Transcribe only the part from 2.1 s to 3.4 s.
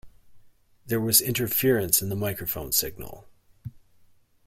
microphone signal.